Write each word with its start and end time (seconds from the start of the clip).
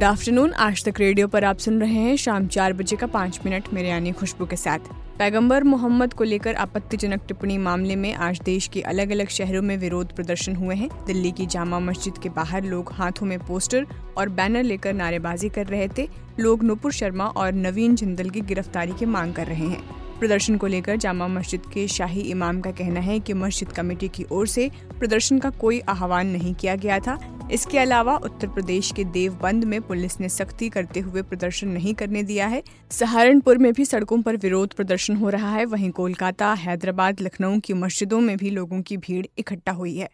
Good 0.00 0.04
afternoon. 0.04 0.52
Aaj 0.54 0.84
Tak 0.84 0.98
radio 0.98 1.26
पर 1.28 1.44
आप 1.44 1.58
सुन 1.58 1.80
रहे 1.80 1.92
हैं 1.92 2.14
शाम 2.16 2.46
चार 2.46 2.72
बजे 2.72 2.96
का 2.96 3.06
पाँच 3.06 3.40
मिनट 3.44 3.64
मेरे 3.72 3.88
यानी 3.88 4.12
खुशबू 4.12 4.46
के 4.46 4.56
साथ। 4.56 4.78
पैगंबर 5.18 5.64
मोहम्मद 5.64 6.12
को 6.12 6.24
लेकर 6.24 6.54
आपत्तिजनक 6.54 7.24
टिप्पणी 7.28 7.56
मामले 7.58 7.96
में 7.96 8.12
आज 8.14 8.40
देश 8.40 8.68
के 8.68 8.80
अलग 8.82 9.10
अलग 9.10 9.28
शहरों 9.28 9.62
में 9.62 9.76
विरोध 9.76 10.14
प्रदर्शन 10.16 10.56
हुए 10.56 10.74
हैं। 10.74 10.88
दिल्ली 11.06 11.32
की 11.32 11.46
जामा 11.46 11.78
मस्जिद 11.78 12.18
के 12.18 12.28
बाहर 12.28 12.64
लोग 12.64 12.92
हाथों 12.92 13.26
में 13.26 13.38
पोस्टर 13.38 13.86
और 14.18 14.28
बैनर 14.28 14.62
लेकर 14.62 14.92
नारेबाजी 14.92 15.48
कर 15.48 15.66
रहे 15.66 15.88
थे। 15.88 16.08
लोग 16.40 16.62
नुपुर 16.62 16.92
शर्मा 16.92 17.26
और 17.26 17.52
नवीन 17.52 17.94
जिंदल 17.94 18.30
की 18.30 18.40
गिरफ्तारी 18.40 18.92
की 18.92 19.06
मांग 19.06 19.34
कर 19.34 19.46
रहे 19.46 19.66
हैं। 19.66 19.82
प्रदर्शन 20.20 20.56
को 20.56 20.66
लेकर 20.66 20.96
जामा 20.96 21.26
मस्जिद 21.28 21.66
के 21.74 21.86
शाही 21.88 22.20
इमाम 22.20 22.60
का 22.60 22.70
कहना 22.70 23.00
है 23.00 23.18
कि 23.20 23.34
मस्जिद 23.34 23.68
कमेटी 23.68 24.08
की 24.08 24.24
ओर 24.32 24.46
से 24.46 24.70
प्रदर्शन 24.98 25.38
का 25.38 25.50
कोई 25.50 25.80
आह्वान 25.80 26.26
नहीं 26.26 26.54
किया 26.54 26.74
गया 26.76 26.98
था। 26.98 27.18
इसके 27.52 27.78
अलावा 27.78 28.16
उत्तर 28.16 28.46
प्रदेश 28.46 28.92
के 28.96 29.04
देवबंद 29.04 29.64
में 29.64 29.82
पुलिस 29.82 30.20
ने 30.20 30.28
सख्ती 30.28 30.68
करते 30.68 31.00
हुए 31.00 31.22
प्रदर्शन 31.22 31.68
नहीं 31.68 31.94
करने 31.94 32.22
दिया 32.22 32.46
है। 32.46 32.62
सहारनपुर 32.90 33.58
में 33.58 33.72
भी 33.72 33.84
सड़कों 33.84 34.22
पर 34.22 34.36
विरोध 34.36 34.72
प्रदर्शन 34.72 35.16
हो 35.16 35.28
रहा 35.28 35.54
है। 35.54 35.64
वहीं 35.64 35.90
कोलकाता, 35.90 36.52
हैदराबाद, 36.52 37.20
लखनऊ 37.20 37.60
की 37.60 37.72
मस्जिदों 37.72 38.20
में 38.20 38.36
भी 38.36 38.50
लोगों 38.50 38.82
की 38.82 38.96
भीड़ 38.96 39.26
इकट्ठा 39.38 39.72
हुई 39.72 39.96
है। 39.96 40.08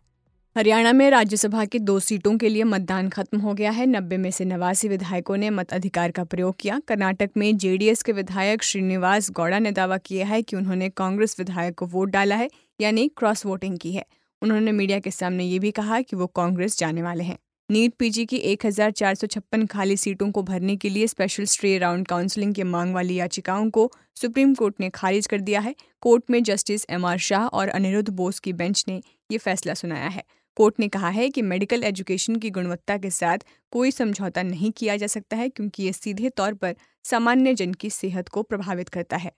हरियाणा 0.56 0.92
में 0.92 1.10
राज्यसभा 1.10 1.64
की 1.64 1.78
दो 1.78 2.00
सीटों 2.00 2.38
के 2.38 2.48
लिए 2.48 2.64
मतदान 2.64 3.08
खत्म 3.08 3.38
हो 3.38 3.54
गया 3.54 3.70
है। 3.70 3.86
नब्बे 3.86 4.16
में 4.16 4.30
से 4.30 4.44
नवासी 4.44 4.88
विधायकों 4.88 5.36
ने 5.36 5.50
मत 5.50 5.72
अधिकार 5.72 6.10
का 6.10 6.24
प्रयोग 6.24 6.56
किया। 6.60 6.80
कर्नाटक 6.88 7.30
में 7.36 7.56
जेडीएस 7.56 8.02
के 8.02 8.12
विधायक 8.12 8.62
श्रीनिवास 8.62 9.30
गौड़ा 9.30 9.58
ने 9.58 9.72
दावा 9.72 9.96
किया 9.96 10.26
है 10.26 10.42
कि 10.42 10.56
उन्होंने 10.56 10.88
कांग्रेस 10.88 11.36
विधायक 11.38 11.74
को 11.74 11.86
वोट 11.86 12.10
डाला 12.10 12.36
है, 12.36 12.50
यानी 12.80 13.08
क्रॉस 13.08 13.46
वोटिंग 13.46 13.78
की 13.78 13.92
है। 13.92 14.06
उन्होंने 14.46 14.72
मीडिया 14.72 14.98
के 14.98 15.10
सामने 15.12 15.44
ये 15.44 15.58
भी 15.58 15.70
कहा 15.72 16.00
कि 16.00 16.16
वो 16.16 16.26
कांग्रेस 16.36 16.78
जाने 16.78 17.02
वाले 17.02 17.24
हैं। 17.24 17.38
नीट 17.68 17.94
पीजी 17.94 18.24
की 18.26 18.36
एक 18.48 18.66
हज़ार 18.66 18.90
चार 18.92 19.14
सौ 19.14 19.26
छप्पन 19.26 19.64
खाली 19.66 19.96
सीटों 19.96 20.30
को 20.30 20.42
भरने 20.42 20.76
के 20.76 20.88
लिए 20.88 21.06
स्पेशल 21.06 21.44
स्टे 21.46 21.76
राउंड 21.78 22.06
काउंसलिंग 22.06 22.54
की 22.54 22.62
मांग 22.64 22.94
वाली 22.94 23.14
याचिकाओं 23.14 23.70
को 23.70 23.90
सुप्रीम 24.16 24.54
कोर्ट 24.54 24.74
ने 24.80 24.90
खारिज 24.90 25.26
कर 25.26 25.40
दिया 25.40 25.60
है। 25.60 25.74
कोर्ट 26.02 26.30
में 26.30 26.42
जस्टिस 26.42 26.86
एम 26.90 27.06
आर 27.06 27.18
शाह 27.20 27.46
और 27.48 27.68
अनिरुद्ध 27.70 28.08
बोस 28.10 28.38
की 28.38 28.52
बेंच 28.52 28.84
ने 28.88 29.00
ये 29.32 29.38
फैसला 29.38 29.74
सुनाया 29.74 30.08
है। 30.08 30.22
कोर्ट 30.56 30.80
ने 30.80 30.88
कहा 30.88 31.08
है 31.08 31.28
कि 31.28 31.42
मेडिकल 31.44 31.82
एजुकेशन 31.84 32.36
की 32.36 32.50
गुणवत्ता 32.50 32.96
के 32.98 33.10
साथ 33.10 33.38
कोई 33.72 33.90
समझौता 33.90 34.42
नहीं 34.42 34.70
किया 34.72 34.96
जा 34.96 35.06
सकता 35.06 35.36
है 35.36 35.48
क्योंकि 35.48 35.82
ये 35.82 35.92
सीधे 35.92 36.28
तौर 36.28 36.54
पर 36.54 36.76
सामान्य 37.04 37.54
जन 37.54 37.72
की 37.74 37.90
सेहत 37.90 38.28
को 38.28 38.42
प्रभावित 38.42 38.88
करता 38.88 39.16
है। 39.16 39.32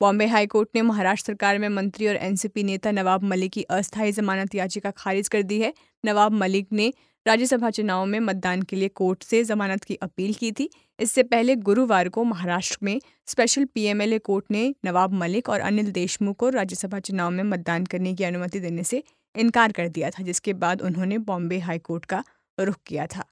बॉम्बे 0.00 0.26
हाईकोर्ट 0.26 0.68
ने 0.74 0.82
महाराष्ट्र 0.82 1.26
सरकार 1.26 1.58
में 1.58 1.68
मंत्री 1.68 2.06
और 2.08 2.16
एनसीपी 2.16 2.62
नेता 2.62 2.90
नवाब 2.90 3.22
मलिक 3.22 3.52
की 3.52 3.62
अस्थायी 3.62 4.12
जमानत 4.12 4.54
याचिका 4.54 4.90
खारिज 4.90 5.28
कर 5.28 5.42
दी 5.42 5.60
है। 5.60 5.72
नवाब 6.04 6.32
मलिक 6.32 6.66
ने 6.72 6.92
राज्यसभा 7.26 7.70
चुनाव 7.70 8.04
में 8.06 8.18
मतदान 8.20 8.62
के 8.62 8.76
लिए 8.76 8.88
कोर्ट 8.88 9.22
से 9.22 9.42
जमानत 9.44 9.84
की 9.84 9.94
अपील 9.94 10.34
की 10.34 10.50
थी। 10.52 10.68
इससे 10.98 11.22
पहले 11.22 11.56
गुरुवार 11.56 12.08
को 12.08 12.24
महाराष्ट्र 12.24 12.78
में 12.82 13.00
स्पेशल 13.26 13.64
पीएमएलए 13.64 14.18
कोर्ट 14.18 14.44
ने 14.50 14.74
नवाब 14.84 15.12
मलिक 15.12 15.48
और 15.48 15.60
अनिल 15.60 15.90
देशमुख 15.92 16.36
को 16.36 16.48
राज्यसभा 16.48 16.98
चुनाव 17.00 17.30
में 17.30 17.42
मतदान 17.44 17.86
करने 17.86 18.14
की 18.14 18.24
अनुमति 18.24 18.60
देने 18.60 18.84
से 18.84 19.02
इनकार 19.34 19.72
कर 19.72 19.88
दिया 19.88 20.10
था, 20.10 20.22
जिसके 20.22 20.52
बाद 20.52 20.82
उन्होंने 20.82 21.18
बॉम्बे 21.18 21.58
हाईकोर्ट 21.58 22.04
का 22.04 22.22
रुख 22.60 22.76
किया 22.86 23.06
था। 23.06 23.24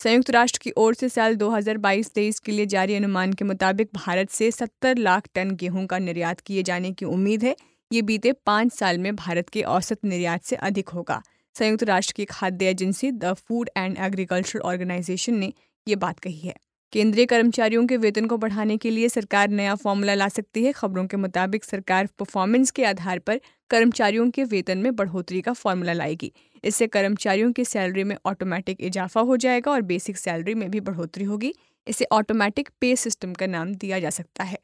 संयुक्त 0.00 0.30
राष्ट्र 0.30 0.60
की 0.62 0.70
ओर 0.76 0.94
से 0.94 1.08
साल 1.08 1.36
2022-23 1.36 2.38
के 2.38 2.52
लिए 2.52 2.66
जारी 2.66 2.94
अनुमान 2.94 3.32
के 3.32 3.44
मुताबिक 3.44 3.88
भारत 3.94 4.30
से 4.30 4.50
70 4.50 4.98
लाख 4.98 5.26
टन 5.34 5.50
गेहूँ 5.50 5.84
का 5.86 5.98
निर्यात 5.98 6.40
किए 6.40 6.62
जाने 6.62 6.92
की 6.92 7.04
उम्मीद 7.04 7.44
है। 7.44 7.54
ये 7.90 8.02
बीते 8.02 8.32
पाँच 8.46 8.72
साल 8.72 8.98
में 8.98 9.16
भारत 9.16 9.48
के 9.48 9.62
औसत 9.62 10.04
निर्यात 10.04 10.44
से 10.44 10.56
अधिक 10.56 10.88
होगा। 10.88 11.20
संयुक्त 11.54 11.82
राष्ट्र 11.82 12.14
की 12.16 12.24
खाद्य 12.24 12.68
agency 12.68 13.10
the 13.12 13.32
food 13.32 13.70
and 13.76 13.96
agriculture 13.98 14.58
organisation 14.60 15.34
ने 15.34 15.52
ये 15.86 15.96
बात 15.96 16.20
कही 16.20 16.38
है। 16.38 16.54
केंद्रीय 16.92 17.26
कर्मचारियों 17.26 17.86
के 17.86 17.96
वेतन 17.96 18.26
को 18.26 18.36
बढ़ाने 18.36 18.76
के 18.76 18.90
लिए 18.90 19.08
सरकार 19.08 19.48
नया 19.48 19.74
फॉर्मूला 19.74 20.14
ला 20.14 20.28
सकती 20.28 20.64
है। 20.64 20.72
खबरों 20.72 21.06
के 21.06 21.16
मुताबिक 21.16 21.64
सरकार 21.64 22.06
परफॉर्मेंस 22.18 22.70
के 22.70 22.84
आधार 22.84 23.18
पर 23.18 23.40
कर्मचारियों 23.70 24.30
के 24.30 24.44
वेतन 24.44 24.78
में 24.78 24.96
बढ़ोतरी 24.96 25.40
का 25.40 25.52
फॉर्मूला 25.52 25.92
लाएगी। 25.92 26.32
इससे 26.64 26.86
कर्मचारियों 26.86 27.52
की 27.52 27.64
सैलरी 27.64 28.04
में 28.04 28.16
ऑटोमेटिक 28.26 28.80
इजाफा 28.80 29.20
हो 29.20 29.36
जाएगा 29.36 29.72
और 29.72 29.82
बेसिक 29.82 30.18
सैलरी 30.18 30.54
में 30.54 30.70
भी 30.70 30.80
बढ़ोतरी 30.80 31.24
होगी। 31.24 31.54
इसे 31.86 32.06
ऑटोमेटिक 32.12 32.70
पे 32.80 32.96
सिस्टम 32.96 33.32
का 33.32 33.46
नाम 33.46 33.74
दिया 33.74 33.98
जा 33.98 34.10
सकता 34.10 34.44
है। 34.44 34.58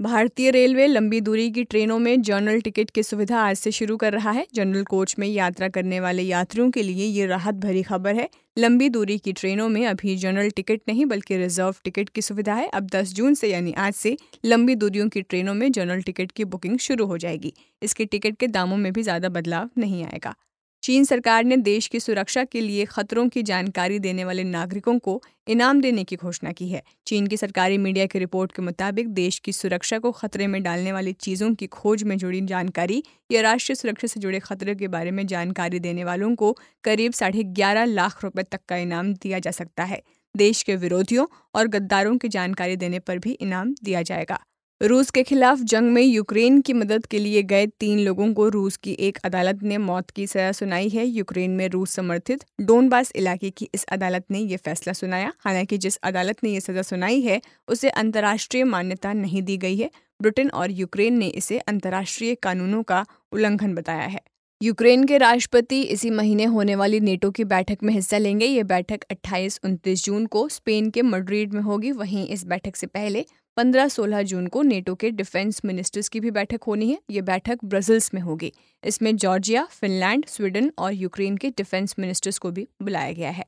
भारतीय 0.00 0.50
रेलवे 0.50 0.86
लंबी 0.86 1.20
दूरी 1.20 1.50
की 1.50 1.62
ट्रेनों 1.64 1.98
में 1.98 2.22
जनरल 2.22 2.60
टिकट 2.60 2.90
की 2.90 3.02
सुविधा 3.02 3.40
आज 3.40 3.56
से 3.56 3.70
शुरू 3.70 3.96
कर 3.96 4.12
रहा 4.12 4.30
है। 4.30 4.46
जनरल 4.54 4.84
कोच 4.84 5.14
में 5.18 5.26
यात्रा 5.28 5.68
करने 5.68 5.98
वाले 6.00 6.22
यात्रियों 6.22 6.70
के 6.70 6.82
लिए 6.82 7.06
ये 7.06 7.26
राहत 7.26 7.54
भरी 7.54 7.82
खबर 7.82 8.14
है। 8.14 8.28
लंबी 8.58 8.88
दूरी 8.88 9.18
की 9.18 9.32
ट्रेनों 9.32 9.68
में 9.68 9.86
अभी 9.86 10.16
जनरल 10.16 10.50
टिकट 10.50 10.80
नहीं, 10.88 11.06
बल्कि 11.06 11.36
रिज़र्व 11.36 11.74
टिकट 11.84 12.08
की 12.08 12.22
सुविधा 12.22 12.54
है। 12.54 12.68
अब 12.68 12.86
10 12.86 13.14
जून 13.14 13.34
से, 13.34 13.48
यानी 13.48 13.72
आज 13.72 13.92
से, 13.92 14.16
लंबी 14.44 14.74
दूरियों 14.74 15.08
की 15.08 15.22
ट्रेनों 15.22 15.54
में 15.54 15.72
जनरल 15.72 16.02
टिकट 16.02 16.32
की 16.32 16.44
बुकिंग 16.44 16.78
शुरू 16.78 17.06
हो 17.06 17.18
जाएगी। 17.18 17.52
इसके 17.82 18.04
टिकट 18.04 18.36
के 18.36 18.46
दामों 18.46 18.76
में 18.76 18.92
भी 18.92 19.02
ज़्यादा 19.02 19.28
बदलाव 19.28 19.70
नहीं 19.78 20.04
आएगा। 20.04 20.34
चीन 20.82 21.04
सरकार 21.04 21.44
ने 21.44 21.56
देश 21.56 21.86
की 21.86 22.00
सुरक्षा 22.00 22.44
के 22.44 22.60
लिए 22.60 22.84
खतरों 22.84 23.28
की 23.28 23.42
जानकारी 23.42 23.98
देने 23.98 24.24
वाले 24.24 24.44
नागरिकों 24.44 24.98
को 24.98 25.22
इनाम 25.48 25.80
देने 25.80 26.04
की 26.04 26.16
घोषणा 26.16 26.52
की 26.52 26.68
है। 26.68 26.82
चीन 27.06 27.26
की 27.26 27.36
सरकारी 27.36 27.78
मीडिया 27.78 28.06
की 28.06 28.18
रिपोर्ट 28.18 28.52
के 28.52 28.62
मुताबिक 28.62 29.08
देश 29.08 29.38
की 29.38 29.52
सुरक्षा 29.52 29.98
को 29.98 30.12
खतरे 30.12 30.46
में 30.46 30.62
डालने 30.62 30.92
वाली 30.92 31.12
चीज़ों 31.12 31.54
की 31.54 31.66
खोज 31.66 32.02
में 32.02 32.16
जुड़ी 32.18 32.40
जानकारी 32.40 33.02
या 33.32 33.42
राष्ट्रीय 33.42 33.76
सुरक्षा 33.76 34.06
से 34.06 34.20
जुड़े 34.20 34.40
खतरे 34.40 34.74
के 34.74 34.88
बारे 34.88 35.10
में 35.10 35.26
जानकारी 35.26 35.78
देने 35.78 36.04
वालों 36.04 36.34
को 36.34 36.56
करीब 36.84 37.12
साढ़े 37.12 37.42
ग्यारह 37.42 37.84
लाख 37.84 38.24
रुपए 38.24 38.42
तक 38.42 38.60
का 38.68 38.76
इनाम 38.76 39.12
दिया 39.14 39.38
जा 39.38 39.50
सकता 39.50 39.84
है। 39.84 40.02
देश 40.34 40.62
के 40.62 40.76
विरोधियों 40.76 41.26
और 41.54 41.68
गद्दारों 41.68 42.16
की 42.18 42.28
जानकारी 42.28 42.76
देने 42.76 42.98
पर 42.98 43.18
भी 43.18 43.32
इनाम 43.32 43.74
दिया 43.84 44.02
जाएगा। 44.02 44.40
रूस 44.82 45.10
के 45.10 45.22
खिलाफ 45.22 45.58
जंग 45.58 45.90
में 45.92 46.02
यूक्रेन 46.02 46.60
की 46.60 46.72
मदद 46.72 47.06
के 47.06 47.18
लिए 47.18 47.42
गए 47.42 47.66
तीन 47.66 47.98
लोगों 47.98 48.34
को 48.34 48.48
रूस 48.48 48.76
की 48.76 48.92
एक 48.92 49.18
अदालत 49.24 49.62
ने 49.62 49.78
मौत 49.78 50.10
की 50.10 50.26
सजा 50.26 50.52
सुनाई 50.52 50.88
है। 50.88 51.06
यूक्रेन 51.06 51.50
में 51.50 51.68
रूस 51.68 51.90
समर्थित 51.90 52.44
डोनबास 52.60 53.12
इलाके 53.16 53.50
की 53.50 53.68
इस 53.74 53.84
अदालत 53.84 54.24
ने 54.30 54.38
यह 54.38 54.56
फैसला 54.56 54.92
सुनाया। 54.92 55.32
हालाँकि 55.40 55.78
जिस 55.78 55.96
अदालत 55.96 56.36
ने 56.44 56.50
यह 56.50 56.60
सजा 56.60 56.82
सुनाई 56.82 57.20
है, 57.20 57.40
उसे 57.68 57.88
अंतर्राष्ट्रीय 57.88 58.64
मान्यता 58.64 59.12
नहीं 59.12 59.42
दी 59.42 59.56
गई 59.56 59.76
है। 59.76 59.90
ब्रिटेन 60.22 60.50
और 60.50 60.70
यूक्रेन 60.70 61.18
ने 61.18 61.26
इसे 61.26 61.58
अंतर्राष्ट्रीय 61.58 62.34
कानूनों 62.34 62.82
का 62.82 63.06
उल्लंघन 63.32 63.74
बताया 63.74 64.06
है। 64.06 64.20
यूक्रेन 64.62 65.04
के 65.04 65.18
राष्ट्रपति 65.18 65.82
इसी 65.82 66.10
महीने 66.10 66.44
होने 66.44 66.74
वाली 66.74 67.00
नेटो 67.00 67.30
की 67.30 67.44
बैठक 67.44 67.78
में 67.82 67.94
हिस्सा 67.94 68.18
लेंगे। 68.18 68.46
ये 68.46 68.62
बैठक 68.62 69.04
28-29 69.10 70.04
जून 70.04 70.26
को 70.26 70.48
स्पेन 70.48 70.90
के 70.90 71.02
मड्रिड 71.02 71.52
में 71.52 71.60
होगी। 71.60 71.92
वहीं 71.92 72.26
इस 72.26 72.44
बैठक 72.44 72.76
से 72.76 72.86
पहले 72.86 73.24
15-16 73.56 74.22
जून 74.22 74.46
को 74.46 74.62
नेटो 74.62 74.94
के 74.94 75.10
डिफेंस 75.10 75.62
मिनिस्टर्स 75.64 76.08
की 76.08 76.20
भी 76.20 76.30
बैठक 76.30 76.62
होनी 76.62 76.90
है। 76.90 76.98
ये 77.10 77.22
बैठक 77.22 77.58
ब्रसल्स 77.64 78.14
में 78.14 78.20
होगी। 78.20 78.52
इसमें 78.84 79.16
जॉर्जिया, 79.16 79.64
फिनलैंड, 79.64 80.26
स्वीडन 80.26 80.72
और 80.78 80.94
यूक्रेन 80.94 81.36
के 81.36 81.50
डिफेंस 81.50 81.94
मिनिस्टर्स 81.98 82.38
को 82.38 82.50
भी 82.50 82.68
बुलाया 82.82 83.12
गया 83.12 83.30
है। 83.30 83.44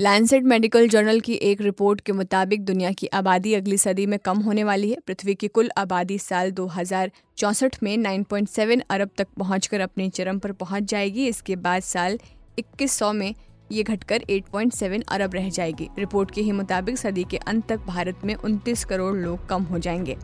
लैंसेट 0.00 0.44
मेडिकल 0.44 0.86
जर्नल 0.88 1.18
की 1.20 1.32
एक 1.34 1.60
रिपोर्ट 1.60 2.00
के 2.00 2.12
मुताबिक 2.12 2.64
दुनिया 2.64 2.92
की 2.92 3.06
आबादी 3.06 3.52
अगली 3.54 3.76
सदी 3.78 4.06
में 4.06 4.18
कम 4.18 4.38
होने 4.38 4.64
वाली 4.64 4.90
है। 4.90 4.96
पृथ्वी 5.06 5.34
की 5.34 5.48
कुल 5.48 5.70
आबादी 5.78 6.18
साल 6.18 6.50
दो 6.50 6.66
हज़ार 6.66 7.10
चौंसठ 7.38 7.76
में 7.82 7.96
9.7 7.98 8.82
अरब 8.90 9.10
तक 9.18 9.26
पहुंचकर 9.38 9.80
अपने 9.80 10.08
चरम 10.08 10.38
पर 10.38 10.52
पहुँच 10.52 10.90
जाएगी। 10.90 11.26
इसके 11.26 11.56
बाद 11.56 11.82
साल 11.82 12.18
2100 12.58 13.12
में 13.12 13.34
ये 13.72 13.82
घटकर 13.82 14.24
8.7 14.30 15.04
अरब 15.08 15.34
रह 15.34 15.48
जाएगी। 15.48 15.88
रिपोर्ट 15.98 16.30
के 16.30 16.40
ही 16.40 16.52
मुताबिक 16.52 16.98
सदी 16.98 17.24
के 17.24 17.36
अंत 17.36 17.68
तक 17.68 17.86
भारत 17.86 18.24
में 18.24 18.34
29 18.34 18.84
करोड़ 18.84 19.14
लोग 19.16 19.48
कम 19.48 19.62
हो 19.62 19.78
जाएँगे। 19.78 20.16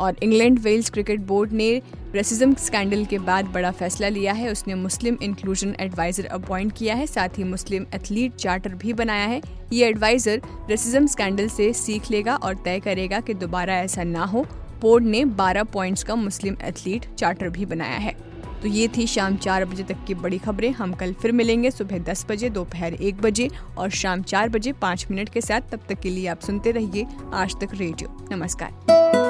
और 0.00 0.16
इंग्लैंड 0.22 0.58
वेल्स 0.58 0.90
क्रिकेट 0.90 1.20
बोर्ड 1.20 1.52
ने 1.52 1.82
रेसिज्म 2.14 2.54
स्कैंडल 2.54 3.04
के 3.04 3.18
बाद 3.18 3.44
बड़ा 3.44 3.70
फैसला 3.70 4.08
लिया 4.08 4.32
है। 4.32 4.52
उसने 4.52 4.74
मुस्लिम 4.74 5.16
इंक्लूजन 5.22 5.74
एडवाइजर 5.80 6.24
अपॉइंट 6.24 6.72
किया 6.76 6.94
है, 6.94 7.06
साथ 7.06 7.28
ही 7.38 7.44
मुस्लिम 7.44 7.86
एथलीट 7.94 8.34
चार्टर 8.34 8.74
भी 8.74 8.92
बनाया 8.92 9.26
है। 9.26 9.42
ये 9.72 9.86
एडवाइजर 9.86 10.42
रेसिज्म 10.70 11.06
स्कैंडल 11.06 11.48
से 11.48 11.72
सीख 11.72 12.10
लेगा 12.10 12.36
और 12.36 12.54
तय 12.54 12.80
करेगा 12.80 13.20
कि 13.20 13.34
दोबारा 13.34 13.76
ऐसा 13.76 14.04
ना 14.04 14.24
हो। 14.24 14.46
बोर्ड 14.80 15.04
ने 15.04 15.24
12 15.24 15.62
पॉइंट्स 15.62 16.02
का 16.02 16.14
मुस्लिम 16.14 16.56
एथलीट 16.62 17.14
चार्टर 17.14 17.48
भी 17.48 17.66
बनाया 17.66 17.98
है। 17.98 18.14
तो 18.62 18.68
ये 18.68 18.88
थी 18.88 19.06
शाम 19.06 19.36
चार 19.36 19.64
बजे 19.64 19.82
तक 19.82 19.96
की 20.06 20.14
बड़ी 20.14 20.38
खबरें। 20.38 20.70
हम 20.70 20.92
कल 20.92 21.12
फिर 21.12 21.32
मिलेंगे 21.32 21.70
सुबह 21.70 21.98
दस 21.98 22.26
बजे, 22.28 22.50
दोपहर 22.50 22.94
एक 22.94 23.20
बजे 23.20 23.48
और 23.78 23.90
शाम 23.90 24.22
चार 24.22 24.48
बजे 24.48 24.72
पाँच 24.72 25.06
मिनट 25.10 25.28
के 25.28 25.40
साथ। 25.40 25.60
तब 25.60 25.80
तक 25.88 26.00
के 26.00 26.10
लिए 26.10 26.26
आप 26.26 26.40
सुनते 26.40 26.70
रहिए 26.70 27.06
आज 27.34 27.54
तक 27.54 27.68
रेडियो। 27.74 28.28
नमस्कार। 28.32 29.29